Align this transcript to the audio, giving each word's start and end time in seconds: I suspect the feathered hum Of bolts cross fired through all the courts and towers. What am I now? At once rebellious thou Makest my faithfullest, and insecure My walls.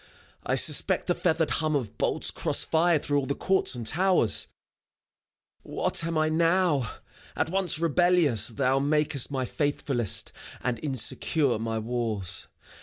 I 0.43 0.55
suspect 0.55 1.05
the 1.05 1.13
feathered 1.13 1.51
hum 1.61 1.75
Of 1.75 1.99
bolts 1.99 2.31
cross 2.31 2.65
fired 2.65 3.03
through 3.03 3.19
all 3.19 3.25
the 3.27 3.35
courts 3.35 3.75
and 3.75 3.85
towers. 3.85 4.47
What 5.61 6.03
am 6.03 6.17
I 6.17 6.27
now? 6.27 6.91
At 7.35 7.51
once 7.51 7.77
rebellious 7.77 8.47
thou 8.47 8.79
Makest 8.79 9.29
my 9.29 9.45
faithfullest, 9.45 10.31
and 10.61 10.79
insecure 10.83 11.59
My 11.59 11.77
walls. 11.77 12.47